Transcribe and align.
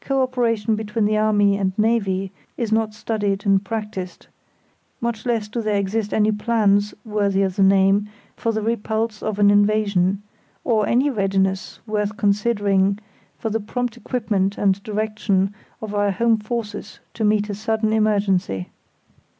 Co 0.00 0.22
operation 0.22 0.76
between 0.76 1.04
the 1.04 1.16
army 1.16 1.56
and 1.56 1.76
navy 1.76 2.30
is 2.56 2.70
not 2.70 2.94
studied 2.94 3.44
and 3.44 3.64
practised; 3.64 4.28
much 5.00 5.26
less 5.26 5.48
do 5.48 5.60
there 5.60 5.74
exist 5.78 6.14
any 6.14 6.30
plans, 6.30 6.94
worthy 7.04 7.42
of 7.42 7.56
the 7.56 7.62
name, 7.64 8.08
for 8.36 8.52
the 8.52 8.62
repulse 8.62 9.20
of 9.20 9.40
an 9.40 9.50
invasion, 9.50 10.22
or 10.62 10.86
any 10.86 11.10
readiness 11.10 11.80
worth 11.88 12.16
considering 12.16 13.00
for 13.36 13.50
the 13.50 13.58
prompt 13.58 13.96
equipment 13.96 14.56
and 14.56 14.80
direction 14.84 15.52
of 15.82 15.92
our 15.92 16.12
home 16.12 16.36
forces 16.36 17.00
to 17.14 17.24
meet 17.24 17.50
a 17.50 17.54
sudden 17.56 17.92
emergency. 17.92 18.70